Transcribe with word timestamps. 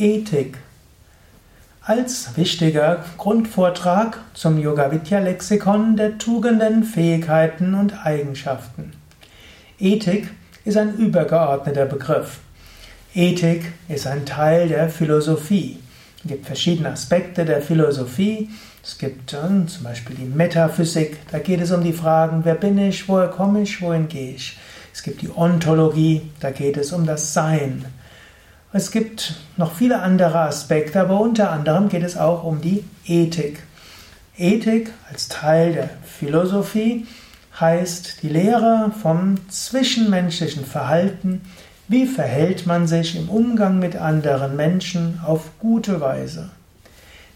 Ethik. 0.00 0.58
Als 1.82 2.36
wichtiger 2.36 3.04
Grundvortrag 3.16 4.20
zum 4.32 4.56
Yoga 4.56 4.92
Vidya 4.92 5.18
Lexikon 5.18 5.96
der 5.96 6.18
Tugenden, 6.18 6.84
Fähigkeiten 6.84 7.74
und 7.74 8.06
Eigenschaften. 8.06 8.92
Ethik 9.80 10.28
ist 10.64 10.76
ein 10.76 10.94
übergeordneter 10.94 11.86
Begriff. 11.86 12.38
Ethik 13.12 13.72
ist 13.88 14.06
ein 14.06 14.24
Teil 14.24 14.68
der 14.68 14.88
Philosophie. 14.88 15.80
Es 16.22 16.28
gibt 16.28 16.46
verschiedene 16.46 16.90
Aspekte 16.90 17.44
der 17.44 17.60
Philosophie. 17.60 18.50
Es 18.84 18.98
gibt 18.98 19.32
äh, 19.32 19.66
zum 19.66 19.82
Beispiel 19.82 20.14
die 20.14 20.26
Metaphysik, 20.26 21.18
da 21.32 21.40
geht 21.40 21.60
es 21.60 21.72
um 21.72 21.82
die 21.82 21.92
Fragen, 21.92 22.44
wer 22.44 22.54
bin 22.54 22.78
ich, 22.78 23.08
woher 23.08 23.28
komme 23.28 23.62
ich, 23.62 23.82
wohin 23.82 24.06
gehe 24.06 24.36
ich. 24.36 24.56
Es 24.94 25.02
gibt 25.02 25.22
die 25.22 25.30
Ontologie, 25.36 26.30
da 26.38 26.52
geht 26.52 26.76
es 26.76 26.92
um 26.92 27.04
das 27.04 27.34
Sein. 27.34 27.84
Es 28.70 28.90
gibt 28.90 29.34
noch 29.56 29.72
viele 29.72 30.00
andere 30.02 30.40
Aspekte, 30.40 31.00
aber 31.00 31.18
unter 31.20 31.50
anderem 31.50 31.88
geht 31.88 32.02
es 32.02 32.18
auch 32.18 32.44
um 32.44 32.60
die 32.60 32.84
Ethik. 33.06 33.62
Ethik 34.36 34.92
als 35.10 35.28
Teil 35.28 35.72
der 35.72 35.90
Philosophie 36.04 37.06
heißt 37.58 38.22
die 38.22 38.28
Lehre 38.28 38.92
vom 39.02 39.36
zwischenmenschlichen 39.48 40.66
Verhalten. 40.66 41.40
Wie 41.88 42.06
verhält 42.06 42.66
man 42.66 42.86
sich 42.86 43.16
im 43.16 43.30
Umgang 43.30 43.78
mit 43.78 43.96
anderen 43.96 44.54
Menschen 44.54 45.18
auf 45.24 45.58
gute 45.58 46.02
Weise? 46.02 46.50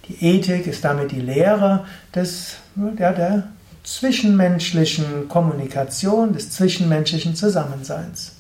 Die 0.08 0.22
Ethik 0.22 0.66
ist 0.66 0.84
damit 0.84 1.12
die 1.12 1.20
Lehre 1.20 1.86
des, 2.14 2.56
ja, 2.98 3.12
der 3.12 3.44
zwischenmenschlichen 3.84 5.28
Kommunikation, 5.28 6.34
des 6.34 6.50
zwischenmenschlichen 6.50 7.34
Zusammenseins. 7.34 8.36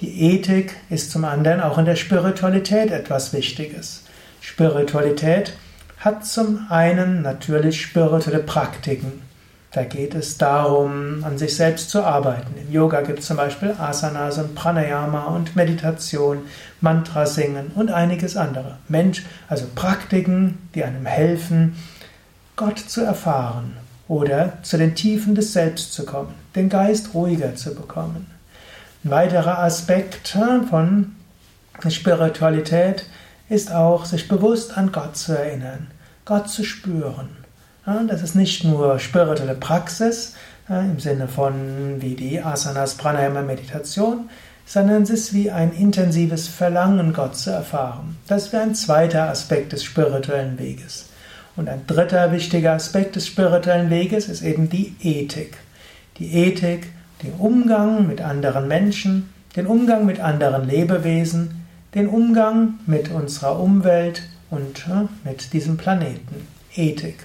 Die 0.00 0.32
Ethik 0.32 0.74
ist 0.90 1.12
zum 1.12 1.24
anderen 1.24 1.60
auch 1.60 1.78
in 1.78 1.84
der 1.84 1.94
Spiritualität 1.94 2.90
etwas 2.90 3.32
Wichtiges. 3.32 4.02
Spiritualität 4.40 5.54
hat 5.98 6.26
zum 6.26 6.66
einen 6.68 7.22
natürlich 7.22 7.80
spirituelle 7.80 8.40
Praktiken. 8.40 9.22
Da 9.70 9.84
geht 9.84 10.14
es 10.14 10.36
darum, 10.36 11.24
an 11.24 11.38
sich 11.38 11.56
selbst 11.56 11.90
zu 11.90 12.02
arbeiten. 12.02 12.54
Im 12.60 12.72
Yoga 12.72 13.00
gibt 13.02 13.20
es 13.20 13.26
zum 13.26 13.36
Beispiel 13.36 13.74
Asanas 13.78 14.38
und 14.38 14.54
Pranayama 14.54 15.26
und 15.26 15.56
Meditation, 15.56 16.42
Mantra 16.80 17.26
singen 17.26 17.72
und 17.74 17.90
einiges 17.90 18.36
andere. 18.36 18.78
Mensch, 18.88 19.24
also 19.48 19.66
Praktiken, 19.74 20.68
die 20.74 20.84
einem 20.84 21.06
helfen, 21.06 21.76
Gott 22.56 22.78
zu 22.78 23.00
erfahren 23.00 23.76
oder 24.06 24.58
zu 24.62 24.76
den 24.76 24.94
Tiefen 24.94 25.34
des 25.34 25.52
Selbst 25.52 25.92
zu 25.92 26.04
kommen, 26.04 26.34
den 26.54 26.68
Geist 26.68 27.14
ruhiger 27.14 27.54
zu 27.54 27.74
bekommen. 27.74 28.33
Ein 29.04 29.10
weiterer 29.10 29.58
Aspekt 29.58 30.34
von 30.70 31.14
Spiritualität 31.90 33.04
ist 33.50 33.70
auch, 33.70 34.06
sich 34.06 34.28
bewusst 34.28 34.78
an 34.78 34.92
Gott 34.92 35.18
zu 35.18 35.36
erinnern, 35.36 35.88
Gott 36.24 36.48
zu 36.48 36.64
spüren. 36.64 37.28
Das 37.84 38.22
ist 38.22 38.34
nicht 38.34 38.64
nur 38.64 38.98
spirituelle 38.98 39.56
Praxis 39.56 40.36
im 40.70 40.98
Sinne 40.98 41.28
von 41.28 42.00
wie 42.00 42.14
die 42.14 42.40
Asanas, 42.40 42.94
Pranayama, 42.94 43.42
Meditation, 43.42 44.30
sondern 44.64 45.02
es 45.02 45.10
ist 45.10 45.34
wie 45.34 45.50
ein 45.50 45.72
intensives 45.72 46.48
Verlangen, 46.48 47.12
Gott 47.12 47.36
zu 47.36 47.50
erfahren. 47.50 48.16
Das 48.26 48.54
wäre 48.54 48.62
ein 48.62 48.74
zweiter 48.74 49.28
Aspekt 49.28 49.74
des 49.74 49.84
spirituellen 49.84 50.58
Weges. 50.58 51.10
Und 51.56 51.68
ein 51.68 51.86
dritter 51.86 52.32
wichtiger 52.32 52.72
Aspekt 52.72 53.16
des 53.16 53.26
spirituellen 53.26 53.90
Weges 53.90 54.30
ist 54.30 54.40
eben 54.40 54.70
die 54.70 54.96
Ethik. 55.02 55.58
Die 56.16 56.32
Ethik 56.32 56.90
den 57.24 57.34
Umgang 57.38 58.06
mit 58.06 58.20
anderen 58.20 58.68
Menschen, 58.68 59.30
den 59.56 59.66
Umgang 59.66 60.04
mit 60.04 60.20
anderen 60.20 60.68
Lebewesen, 60.68 61.66
den 61.94 62.08
Umgang 62.08 62.74
mit 62.86 63.10
unserer 63.10 63.58
Umwelt 63.58 64.22
und 64.50 64.86
äh, 64.88 65.08
mit 65.24 65.52
diesem 65.52 65.76
Planeten. 65.76 66.46
Ethik. 66.74 67.24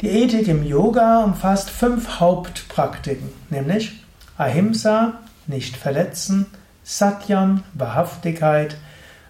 Die 0.00 0.08
Ethik 0.08 0.48
im 0.48 0.62
Yoga 0.62 1.24
umfasst 1.24 1.70
fünf 1.70 2.20
Hauptpraktiken, 2.20 3.30
nämlich 3.50 4.04
Ahimsa, 4.36 5.14
nicht 5.46 5.76
verletzen, 5.76 6.46
Satyam, 6.84 7.62
Wahrhaftigkeit, 7.74 8.76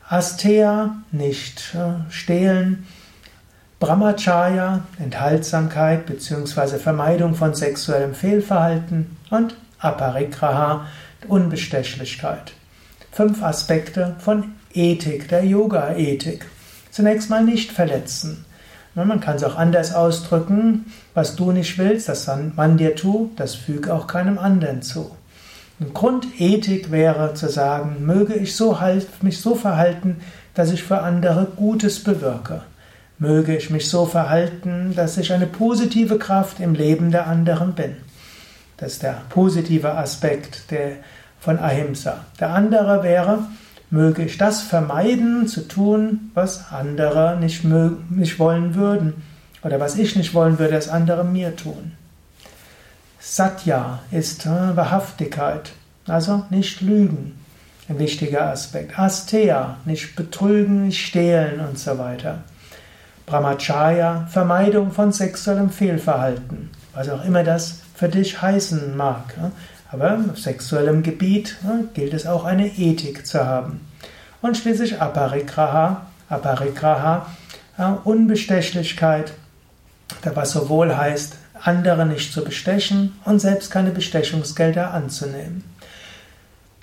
Asteya, 0.09 0.97
nicht 1.13 1.75
äh, 1.75 2.11
stehlen, 2.11 2.87
Brahmacharya, 3.79 4.85
Enthaltsamkeit 4.99 6.07
bzw. 6.07 6.79
Vermeidung 6.79 7.35
von 7.35 7.55
sexuellem 7.55 8.15
Fehlverhalten 8.15 9.17
und 9.31 9.55
Aparigraha, 9.79 10.87
Unbestechlichkeit. 11.29 12.53
Fünf 13.13 13.43
Aspekte 13.43 14.17
von 14.19 14.53
Ethik, 14.73 15.29
der 15.29 15.45
Yoga-Ethik. 15.45 16.47
Zunächst 16.91 17.31
mal 17.31 17.45
nicht 17.45 17.73
verletzen. 17.73 18.45
Man 18.95 19.21
kann 19.21 19.37
es 19.37 19.45
auch 19.45 19.57
anders 19.57 19.95
ausdrücken, 19.95 20.87
was 21.13 21.37
du 21.37 21.53
nicht 21.53 21.77
willst, 21.77 22.09
dass 22.09 22.31
man 22.57 22.79
dir 22.79 22.95
tut, 22.95 23.39
das 23.39 23.55
füge 23.55 23.93
auch 23.93 24.07
keinem 24.07 24.39
anderen 24.39 24.81
zu. 24.81 25.11
Eine 25.79 25.91
Grundethik 25.91 26.91
wäre 26.91 27.35
zu 27.35 27.51
sagen, 27.51 28.07
möge 28.07 28.33
ich 28.33 28.57
so 28.57 28.81
halt, 28.81 29.23
mich 29.23 29.43
so 29.43 29.55
verhalten, 29.55 30.17
dass 30.55 30.73
ich 30.73 30.83
für 30.83 31.03
andere 31.03 31.45
Gutes 31.45 32.03
bewirke. 32.03 32.63
Möge 33.19 33.55
ich 33.55 33.69
mich 33.69 33.91
so 33.91 34.07
verhalten, 34.07 34.95
dass 34.97 35.19
ich 35.19 35.31
eine 35.35 35.47
positive 35.47 36.17
Kraft 36.19 36.61
im 36.61 36.75
Leben 36.75 37.11
der 37.11 37.27
anderen 37.27 37.75
bin. 37.75 37.97
Das 38.77 38.93
ist 38.93 39.03
der 39.03 39.23
positive 39.31 39.93
Aspekt 39.93 40.71
der, 40.71 40.99
von 41.41 41.59
Ahimsa. 41.59 42.25
Der 42.41 42.51
andere 42.51 43.03
wäre, 43.03 43.41
möge 43.91 44.25
ich 44.25 44.37
das 44.37 44.63
vermeiden 44.63 45.47
zu 45.47 45.67
tun, 45.67 46.31
was 46.35 46.73
andere 46.73 47.37
nicht, 47.41 47.65
nicht 47.65 48.39
wollen 48.39 48.75
würden 48.75 49.23
oder 49.63 49.81
was 49.81 49.97
ich 49.97 50.17
nicht 50.17 50.35
wollen 50.35 50.59
würde, 50.59 50.75
dass 50.75 50.89
andere 50.89 51.25
mir 51.25 51.57
tun. 51.57 51.93
Satya 53.19 54.01
ist 54.11 54.47
äh, 54.47 54.77
Wahrhaftigkeit, 54.77 55.73
also 56.07 56.45
nicht 56.51 56.81
lügen, 56.81 57.39
ein 57.89 57.99
wichtiger 57.99 58.51
Aspekt. 58.51 58.99
Asteya, 58.99 59.79
nicht 59.85 60.15
betrügen, 60.15 60.87
nicht 60.87 61.05
stehlen 61.05 61.61
und 61.61 61.79
so 61.79 61.99
weiter. 61.99 62.45
Brahmacharya, 63.27 64.29
Vermeidung 64.31 64.93
von 64.93 65.11
sexuellem 65.11 65.71
Fehlverhalten, 65.71 66.71
was 66.95 67.09
auch 67.09 67.25
immer 67.25 67.43
das 67.43 67.81
für 67.97 68.09
dich 68.09 68.41
heißen 68.41 68.97
mag. 68.97 69.35
Aber 69.91 70.19
auf 70.31 70.39
sexuellem 70.39 71.03
Gebiet 71.03 71.57
gilt 71.95 72.15
es 72.15 72.27
auch 72.27 72.45
eine 72.45 72.69
Ethik 72.69 73.27
zu 73.27 73.45
haben. 73.45 73.81
Und 74.43 74.57
schließlich 74.57 75.01
Aparigraha, 75.01 76.07
Aparigraha, 76.29 77.27
Unbestechlichkeit, 78.05 79.33
was 80.35 80.53
sowohl 80.53 80.97
heißt, 80.97 81.37
andere 81.63 82.07
nicht 82.07 82.33
zu 82.33 82.45
bestechen 82.45 83.19
und 83.25 83.41
selbst 83.41 83.71
keine 83.71 83.91
Bestechungsgelder 83.91 84.93
anzunehmen. 84.93 85.65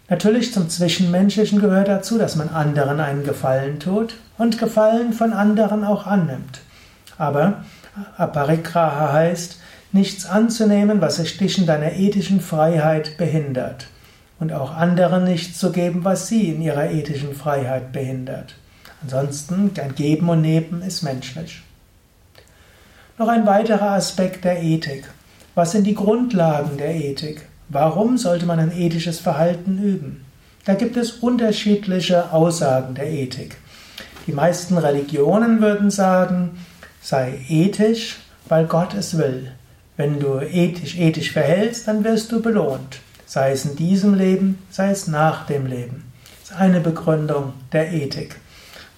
Natürlich 0.10 0.54
zum 0.54 0.70
Zwischenmenschlichen 0.70 1.62
gehört 1.62 1.88
dazu, 1.88 2.18
dass 2.18 2.36
man 2.36 2.50
anderen 2.50 3.00
einen 3.00 3.24
Gefallen 3.24 3.80
tut 3.80 4.16
und 4.38 4.60
Gefallen 4.60 5.14
von 5.14 5.34
anderen 5.34 5.84
auch 5.84 6.06
annimmt. 6.06 6.60
Aber 7.18 7.64
Aparigraha 8.18 9.14
heißt, 9.14 9.60
nichts 9.94 10.26
anzunehmen, 10.26 11.02
was 11.02 11.18
dich 11.18 11.58
in 11.58 11.66
deiner 11.66 11.94
ethischen 11.94 12.42
Freiheit 12.42 13.18
behindert. 13.18 13.88
Und 14.40 14.52
auch 14.52 14.76
anderen 14.76 15.24
nichts 15.24 15.60
zu 15.60 15.72
geben, 15.72 16.04
was 16.04 16.28
sie 16.28 16.50
in 16.50 16.62
ihrer 16.62 16.92
ethischen 16.92 17.34
Freiheit 17.34 17.94
behindert. 17.94 18.56
Ansonsten, 19.02 19.72
ein 19.80 19.96
Geben 19.96 20.28
und 20.30 20.42
Nehmen 20.42 20.82
ist 20.82 21.04
menschlich. 21.04 21.62
Noch 23.18 23.28
ein 23.28 23.46
weiterer 23.46 23.92
Aspekt 23.92 24.44
der 24.44 24.62
Ethik. 24.62 25.10
Was 25.56 25.72
sind 25.72 25.86
die 25.86 25.94
Grundlagen 25.94 26.78
der 26.78 26.96
Ethik? 26.96 27.48
Warum 27.70 28.18
sollte 28.18 28.46
man 28.46 28.60
ein 28.60 28.72
ethisches 28.72 29.20
Verhalten 29.20 29.78
üben? 29.78 30.26
Da 30.66 30.74
gibt 30.74 30.98
es 30.98 31.12
unterschiedliche 31.12 32.32
Aussagen 32.32 32.96
der 32.96 33.12
Ethik. 33.12 33.58
Die 34.26 34.32
meisten 34.32 34.78
Religionen 34.78 35.62
würden 35.62 35.92
sagen, 35.92 36.58
sei 37.02 37.40
ethisch, 37.50 38.18
weil 38.48 38.66
Gott 38.66 38.94
es 38.94 39.18
will. 39.18 39.52
Wenn 39.96 40.20
du 40.20 40.40
ethisch, 40.40 40.98
ethisch 40.98 41.32
verhältst, 41.32 41.88
dann 41.88 42.04
wirst 42.04 42.32
du 42.32 42.42
belohnt. 42.42 43.00
Sei 43.26 43.52
es 43.52 43.66
in 43.66 43.76
diesem 43.76 44.16
Leben, 44.16 44.58
sei 44.70 44.90
es 44.90 45.08
nach 45.08 45.46
dem 45.46 45.68
Leben. 45.68 46.12
Das 46.42 46.52
ist 46.52 46.58
eine 46.58 46.80
Begründung 46.80 47.54
der 47.72 47.92
Ethik. 47.94 48.38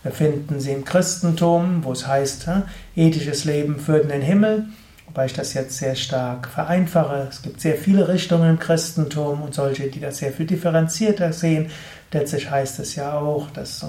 Wir 0.04 0.12
finden 0.12 0.60
sie 0.60 0.72
im 0.72 0.86
Christentum, 0.86 1.84
wo 1.84 1.92
es 1.92 2.08
heißt, 2.08 2.48
ethisches 2.96 3.44
Leben 3.44 3.80
führt 3.80 4.04
in 4.04 4.10
den 4.10 4.22
Himmel, 4.22 4.66
wobei 5.08 5.26
ich 5.26 5.34
das 5.34 5.54
jetzt 5.54 5.78
sehr 5.78 5.96
stark 5.96 6.48
vereinfache. 6.48 7.28
Es 7.30 7.42
gibt 7.42 7.60
sehr 7.60 7.76
viele 7.76 8.08
Richtungen 8.08 8.52
im 8.52 8.60
Christentum 8.60 9.42
und 9.42 9.54
solche, 9.54 9.88
die 9.88 10.00
das 10.00 10.20
sehr 10.20 10.32
viel 10.32 10.46
differenzierter 10.46 11.34
sehen. 11.34 11.72
Letztlich 12.12 12.50
heißt 12.50 12.80
es 12.80 12.96
ja 12.96 13.18
auch, 13.18 13.50
dass 13.50 13.80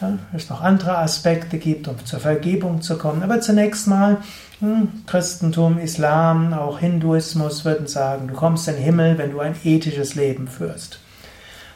hm, 0.00 0.18
es 0.32 0.48
noch 0.48 0.60
andere 0.60 0.98
Aspekte 0.98 1.58
gibt, 1.58 1.88
um 1.88 2.04
zur 2.04 2.20
Vergebung 2.20 2.82
zu 2.82 2.98
kommen. 2.98 3.22
Aber 3.22 3.40
zunächst 3.40 3.86
mal, 3.86 4.18
hm, 4.60 4.88
Christentum, 5.06 5.78
Islam, 5.78 6.52
auch 6.52 6.78
Hinduismus 6.78 7.64
würden 7.64 7.86
sagen, 7.86 8.28
du 8.28 8.34
kommst 8.34 8.68
in 8.68 8.74
den 8.74 8.84
Himmel, 8.84 9.18
wenn 9.18 9.32
du 9.32 9.40
ein 9.40 9.56
ethisches 9.64 10.14
Leben 10.14 10.48
führst. 10.48 11.00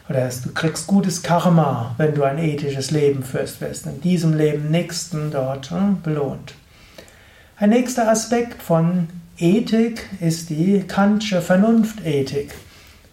oder 0.08 0.28
du 0.28 0.52
kriegst 0.52 0.86
gutes 0.86 1.22
Karma, 1.22 1.94
wenn 1.96 2.14
du 2.14 2.22
ein 2.22 2.38
ethisches 2.38 2.90
Leben 2.90 3.22
führst, 3.22 3.60
wirst 3.60 3.86
in 3.86 4.00
diesem 4.00 4.34
Leben 4.34 4.70
nächsten 4.70 5.30
dort 5.30 5.70
hm, 5.70 6.02
belohnt. 6.02 6.54
Ein 7.56 7.70
nächster 7.70 8.08
Aspekt 8.08 8.62
von 8.62 9.08
Ethik 9.38 10.08
ist 10.20 10.50
die 10.50 10.84
Kantsche 10.86 11.40
Vernunftethik, 11.40 12.54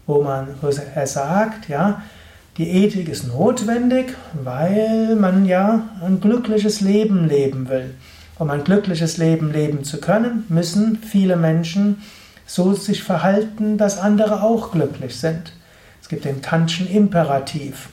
wo 0.06 0.22
man 0.22 0.56
wo 0.62 0.68
er 0.68 1.08
sagt, 1.08 1.70
ja, 1.70 2.02
die 2.60 2.70
Ethik 2.70 3.08
ist 3.08 3.26
notwendig, 3.26 4.14
weil 4.34 5.16
man 5.16 5.46
ja 5.46 5.88
ein 6.06 6.20
glückliches 6.20 6.82
Leben 6.82 7.26
leben 7.26 7.70
will. 7.70 7.96
Um 8.38 8.50
ein 8.50 8.66
glückliches 8.66 9.16
Leben 9.16 9.54
leben 9.54 9.86
zu 9.86 10.02
können, 10.02 10.44
müssen 10.50 10.98
viele 10.98 11.38
Menschen 11.38 12.02
so 12.46 12.74
sich 12.74 13.02
verhalten, 13.02 13.78
dass 13.78 13.98
andere 13.98 14.44
auch 14.44 14.72
glücklich 14.72 15.16
sind. 15.16 15.54
Es 16.02 16.10
gibt 16.10 16.26
den 16.26 16.42
Kantschen 16.42 16.90
Imperativ. 16.90 17.90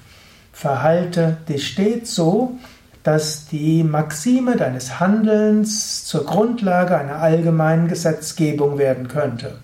Verhalte 0.53 1.37
dich 1.49 1.69
stets 1.69 2.17
so, 2.17 2.59
dass 3.05 3.47
die 3.47 3.85
Maxime 3.85 4.57
deines 4.57 4.99
Handelns 4.99 6.05
zur 6.07 6.27
Grundlage 6.27 6.99
einer 6.99 7.21
allgemeinen 7.21 7.87
Gesetzgebung 7.87 8.79
werden 8.79 9.07
könnte. 9.07 9.59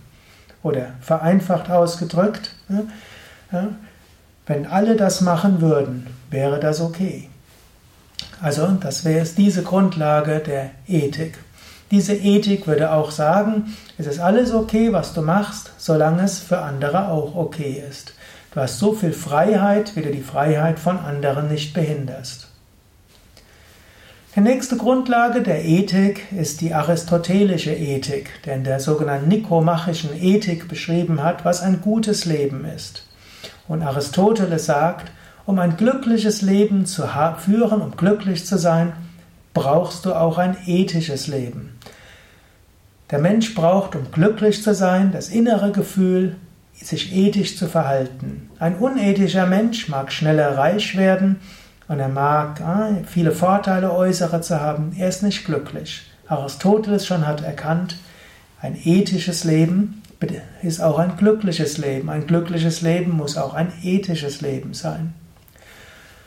Oder 0.62 0.92
vereinfacht 1.00 1.70
ausgedrückt, 1.70 2.54
wenn 4.52 4.66
alle 4.66 4.96
das 4.96 5.22
machen 5.22 5.62
würden, 5.62 6.06
wäre 6.28 6.60
das 6.60 6.82
okay. 6.82 7.30
Also 8.42 8.66
das 8.66 9.02
wäre 9.02 9.26
diese 9.34 9.62
Grundlage 9.62 10.40
der 10.40 10.72
Ethik. 10.86 11.38
Diese 11.90 12.14
Ethik 12.14 12.66
würde 12.66 12.92
auch 12.92 13.12
sagen, 13.12 13.74
es 13.96 14.06
ist 14.06 14.18
alles 14.18 14.52
okay, 14.52 14.92
was 14.92 15.14
du 15.14 15.22
machst, 15.22 15.70
solange 15.78 16.24
es 16.24 16.40
für 16.40 16.58
andere 16.58 17.08
auch 17.08 17.34
okay 17.34 17.82
ist. 17.88 18.12
Du 18.52 18.60
hast 18.60 18.78
so 18.78 18.92
viel 18.92 19.14
Freiheit, 19.14 19.96
wie 19.96 20.02
du 20.02 20.10
die 20.10 20.20
Freiheit 20.20 20.78
von 20.78 20.98
anderen 20.98 21.48
nicht 21.48 21.72
behinderst. 21.72 22.48
Die 24.36 24.40
nächste 24.40 24.76
Grundlage 24.76 25.40
der 25.40 25.64
Ethik 25.64 26.30
ist 26.32 26.60
die 26.60 26.74
aristotelische 26.74 27.72
Ethik, 27.72 28.42
der 28.44 28.56
in 28.56 28.64
der 28.64 28.80
sogenannten 28.80 29.28
nikomachischen 29.28 30.10
Ethik 30.22 30.68
beschrieben 30.68 31.22
hat, 31.22 31.46
was 31.46 31.62
ein 31.62 31.80
gutes 31.80 32.26
Leben 32.26 32.66
ist. 32.66 33.04
Und 33.68 33.82
Aristoteles 33.82 34.66
sagt, 34.66 35.10
um 35.46 35.58
ein 35.58 35.76
glückliches 35.76 36.42
Leben 36.42 36.86
zu 36.86 37.04
führen, 37.38 37.80
um 37.80 37.96
glücklich 37.96 38.46
zu 38.46 38.58
sein, 38.58 38.92
brauchst 39.54 40.06
du 40.06 40.14
auch 40.14 40.38
ein 40.38 40.56
ethisches 40.66 41.26
Leben. 41.26 41.78
Der 43.10 43.18
Mensch 43.18 43.54
braucht, 43.54 43.94
um 43.94 44.10
glücklich 44.10 44.62
zu 44.62 44.74
sein, 44.74 45.12
das 45.12 45.28
innere 45.28 45.72
Gefühl, 45.72 46.36
sich 46.72 47.14
ethisch 47.14 47.56
zu 47.56 47.68
verhalten. 47.68 48.50
Ein 48.58 48.76
unethischer 48.76 49.46
Mensch 49.46 49.88
mag 49.88 50.12
schneller 50.12 50.56
reich 50.56 50.96
werden 50.96 51.40
und 51.88 52.00
er 52.00 52.08
mag 52.08 52.60
ah, 52.60 52.90
viele 53.06 53.32
Vorteile 53.32 53.92
äußere 53.92 54.40
zu 54.40 54.60
haben, 54.60 54.94
er 54.98 55.08
ist 55.08 55.22
nicht 55.22 55.44
glücklich. 55.44 56.02
Aristoteles 56.26 57.06
schon 57.06 57.26
hat 57.26 57.42
erkannt, 57.42 57.96
ein 58.60 58.76
ethisches 58.82 59.44
Leben 59.44 60.01
ist 60.62 60.80
auch 60.80 60.98
ein 60.98 61.16
glückliches 61.16 61.78
Leben. 61.78 62.10
Ein 62.10 62.26
glückliches 62.26 62.82
Leben 62.82 63.12
muss 63.12 63.36
auch 63.36 63.54
ein 63.54 63.72
ethisches 63.82 64.40
Leben 64.40 64.74
sein. 64.74 65.14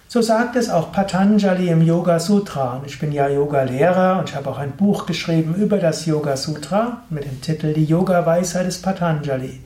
So 0.07 0.21
sagt 0.21 0.55
es 0.55 0.69
auch 0.69 0.91
Patanjali 0.91 1.69
im 1.69 1.81
Yoga 1.81 2.19
Sutra. 2.19 2.81
Ich 2.85 2.99
bin 2.99 3.11
ja 3.11 3.27
Yoga-Lehrer 3.27 4.19
und 4.19 4.29
ich 4.29 4.35
habe 4.35 4.49
auch 4.49 4.57
ein 4.57 4.71
Buch 4.71 5.05
geschrieben 5.05 5.55
über 5.55 5.77
das 5.77 6.05
Yoga 6.05 6.37
Sutra 6.37 7.01
mit 7.09 7.25
dem 7.25 7.41
Titel 7.41 7.73
Die 7.73 7.85
Yoga-Weisheit 7.85 8.65
des 8.65 8.81
Patanjali. 8.81 9.59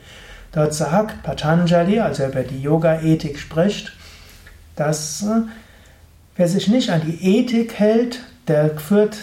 Dort 0.52 0.74
sagt 0.74 1.22
Patanjali, 1.24 2.00
als 2.00 2.20
er 2.20 2.30
über 2.30 2.42
die 2.44 2.62
Yoga-Ethik 2.62 3.38
spricht, 3.38 3.92
dass 4.76 5.22
äh, 5.24 5.42
wer 6.36 6.48
sich 6.48 6.68
nicht 6.68 6.90
an 6.90 7.02
die 7.06 7.38
Ethik 7.38 7.74
hält, 7.74 8.22
der 8.48 8.78
führt, 8.78 9.18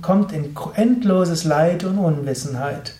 kommt 0.00 0.32
in 0.32 0.54
endloses 0.74 1.44
Leid 1.44 1.84
und 1.84 1.98
Unwissenheit. 1.98 2.94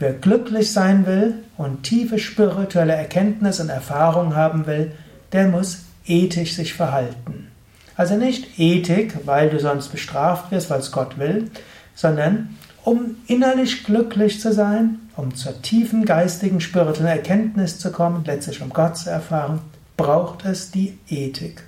Wer 0.00 0.14
glücklich 0.14 0.72
sein 0.72 1.04
will 1.04 1.34
und 1.58 1.82
tiefe 1.82 2.18
spirituelle 2.18 2.94
Erkenntnis 2.94 3.60
und 3.60 3.68
Erfahrung 3.68 4.34
haben 4.34 4.66
will, 4.66 4.92
der 5.32 5.46
muss 5.48 5.82
ethisch 6.06 6.54
sich 6.54 6.72
verhalten. 6.72 7.48
Also 7.96 8.16
nicht 8.16 8.58
Ethik, 8.58 9.14
weil 9.26 9.50
du 9.50 9.60
sonst 9.60 9.88
bestraft 9.88 10.50
wirst, 10.50 10.70
weil 10.70 10.80
es 10.80 10.90
Gott 10.90 11.18
will, 11.18 11.50
sondern 11.94 12.56
um 12.82 13.16
innerlich 13.26 13.84
glücklich 13.84 14.40
zu 14.40 14.54
sein, 14.54 15.00
um 15.18 15.34
zur 15.34 15.60
tiefen 15.60 16.06
geistigen 16.06 16.62
spirituellen 16.62 17.18
Erkenntnis 17.18 17.78
zu 17.78 17.92
kommen, 17.92 18.24
letztlich 18.24 18.62
um 18.62 18.70
Gott 18.70 18.96
zu 18.96 19.10
erfahren, 19.10 19.60
braucht 19.98 20.46
es 20.46 20.70
die 20.70 20.96
Ethik. 21.10 21.62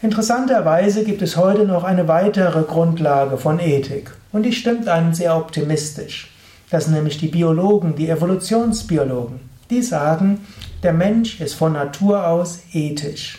Interessanterweise 0.00 1.04
gibt 1.04 1.20
es 1.20 1.36
heute 1.36 1.66
noch 1.66 1.84
eine 1.84 2.08
weitere 2.08 2.62
Grundlage 2.62 3.36
von 3.36 3.60
Ethik 3.60 4.12
und 4.32 4.44
die 4.44 4.52
stimmt 4.54 4.88
einen 4.88 5.12
sehr 5.12 5.36
optimistisch. 5.36 6.33
Das 6.74 6.86
sind 6.86 6.94
nämlich 6.94 7.18
die 7.18 7.28
Biologen, 7.28 7.94
die 7.94 8.08
Evolutionsbiologen. 8.08 9.38
Die 9.70 9.80
sagen, 9.80 10.40
der 10.82 10.92
Mensch 10.92 11.40
ist 11.40 11.54
von 11.54 11.72
Natur 11.72 12.26
aus 12.26 12.62
ethisch. 12.72 13.38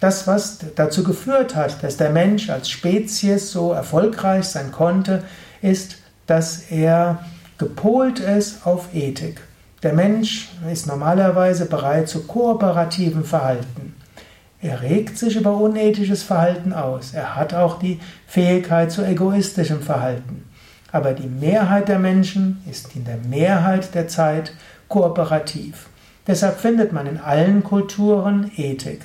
Das, 0.00 0.26
was 0.26 0.58
dazu 0.74 1.02
geführt 1.02 1.56
hat, 1.56 1.82
dass 1.82 1.96
der 1.96 2.10
Mensch 2.10 2.50
als 2.50 2.68
Spezies 2.68 3.50
so 3.50 3.72
erfolgreich 3.72 4.44
sein 4.44 4.70
konnte, 4.70 5.22
ist, 5.62 5.96
dass 6.26 6.70
er 6.70 7.24
gepolt 7.56 8.20
ist 8.20 8.66
auf 8.66 8.94
Ethik. 8.94 9.40
Der 9.82 9.94
Mensch 9.94 10.50
ist 10.70 10.86
normalerweise 10.86 11.64
bereit 11.64 12.10
zu 12.10 12.24
kooperativen 12.24 13.24
Verhalten. 13.24 13.94
Er 14.60 14.82
regt 14.82 15.16
sich 15.16 15.36
über 15.36 15.56
unethisches 15.56 16.22
Verhalten 16.22 16.74
aus. 16.74 17.14
Er 17.14 17.34
hat 17.34 17.54
auch 17.54 17.78
die 17.78 17.98
Fähigkeit 18.26 18.92
zu 18.92 19.02
egoistischem 19.06 19.80
Verhalten 19.80 20.44
aber 20.94 21.12
die 21.12 21.26
Mehrheit 21.26 21.88
der 21.88 21.98
Menschen 21.98 22.62
ist 22.70 22.94
in 22.94 23.04
der 23.04 23.16
Mehrheit 23.16 23.96
der 23.96 24.06
Zeit 24.06 24.52
kooperativ. 24.86 25.88
Deshalb 26.24 26.60
findet 26.60 26.92
man 26.92 27.08
in 27.08 27.18
allen 27.18 27.64
Kulturen 27.64 28.52
Ethik. 28.56 29.00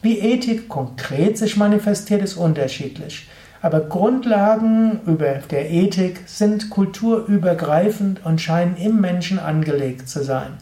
Wie 0.00 0.20
Ethik 0.20 0.68
konkret 0.68 1.36
sich 1.36 1.56
manifestiert, 1.56 2.22
ist 2.22 2.36
unterschiedlich. 2.36 3.28
Aber 3.62 3.80
Grundlagen 3.80 5.00
über 5.06 5.40
der 5.50 5.72
Ethik 5.72 6.20
sind 6.26 6.70
kulturübergreifend 6.70 8.24
und 8.24 8.40
scheinen 8.40 8.76
im 8.76 9.00
Menschen 9.00 9.40
angelegt 9.40 10.08
zu 10.08 10.22
sein. 10.22 10.58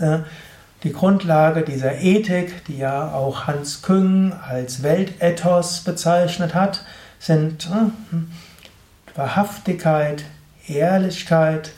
Äh, 0.00 0.18
die 0.82 0.92
Grundlage 0.92 1.62
dieser 1.62 2.00
Ethik, 2.00 2.64
die 2.64 2.78
ja 2.78 3.12
auch 3.12 3.46
Hans 3.46 3.82
Küng 3.82 4.32
als 4.32 4.82
Weltethos 4.82 5.82
bezeichnet 5.82 6.52
hat, 6.52 6.84
sind 7.20 7.70
äh, 7.70 8.16
Wahrhaftigkeit, 9.16 10.24
Ehrlichkeit 10.68 11.72